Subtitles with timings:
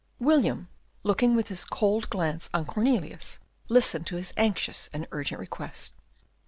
[0.17, 0.67] William,
[1.03, 3.37] looking with his cold glance on Cornelius,
[3.69, 5.93] listened to his anxious and urgent request.